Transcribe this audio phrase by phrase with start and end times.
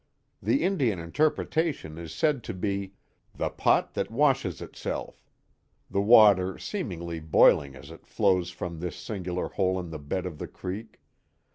[0.41, 2.93] The Indian interpretation is said to be"
[3.37, 5.29] the pot that washes itself."
[5.93, 10.39] ihe water seemingl)' boiling as it flows from this singular hoie in the bed of
[10.39, 11.01] the creek.